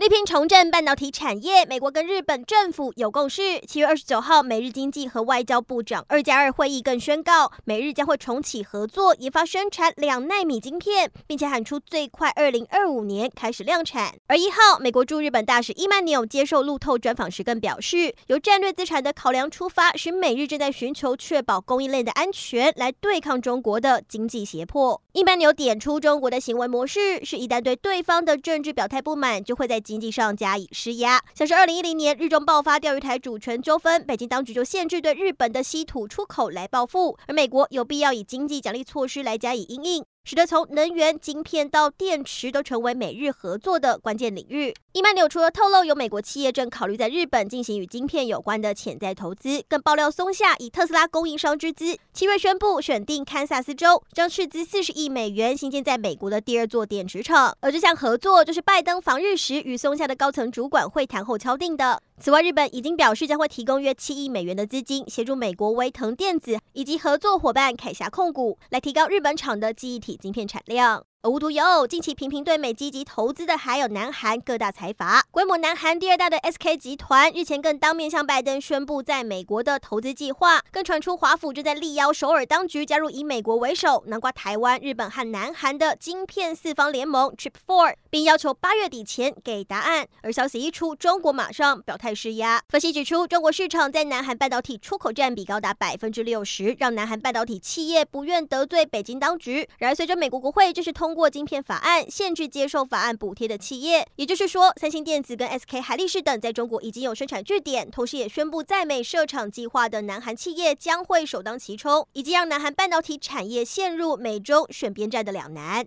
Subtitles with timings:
[0.00, 3.60] 力拼重振半导体产业，美国跟日本政府有共识。
[3.68, 14.14] 七月二十九号，美日经济和外交部长二加二会议更宣告，美日将会重启合作，研发生产两纳米晶片，并且喊出最快二零二五年开始量产。
[14.28, 25.02] 而一号，美国驻日本大使伊曼纽接受路透专访时更表示，由战略资产的考量出发，使美日正在寻求确保供应链的安全，来对抗中国的经济胁迫。
[25.12, 40.04] 伊曼纽点出，中国的行为模式是一旦对对方的政治表态不满，就会在经济上加以施压，像是二零一零年日中爆发钓鱼台主权纠纷，北京当局就限制对日本的稀土出口来报复，而美国有必要以经济奖励措施来加以应应。
[40.24, 44.74] 使得从能源、晶片到电池都成为美日合作的关键领域。
[44.92, 57.56] 伊曼纽除了透露有美国企业正考虑在日本进行与晶片有关的潜在投资，更爆料松下以特斯拉供应商之资，七月宣布选定堪萨斯州，将斥资四十亿美元新建在美国的第二座电池厂。
[57.60, 62.02] 而这项合作就是拜登访日时与松下的高层主管会谈后敲定的。
[62.20, 71.04] 此外，日本已经表示将会提供约七亿美元的资金，协助美国威腾电子以及合作伙伴凯霞控股，来提高日本厂的记忆体晶片产量。
[71.28, 75.22] 无独有偶，近期频频对美积极投资的还有南韩各大财阀。
[75.30, 90.06] 规模南韩第二大的 SK 集团日前更当面向拜登宣布在美国的投资计划，更传出华府正在力邀首尔当局加入以美国为首、囊括台湾、日本和南韩的晶片四方联盟 Chip Four，并要求八月底前给答案。
[90.22, 92.62] 而消息一出，中国马上表态施压。
[92.70, 99.68] 分析指出，中国市场在南韩半导体出口占比高达百分之六十，让南韩半导体企业不愿得罪北京当局。
[99.80, 101.09] 然而，随着美国国会正式通。
[101.10, 115.84] 通过晶片法案，限制接受法案补贴的企业，也就是说，三星电子跟 SK 海力士等在中国已经有生产据点，同时也宣布在美设厂计划的南韩企业将会首当其冲，以及让南韩半导体产业陷入美洲选边站的两难。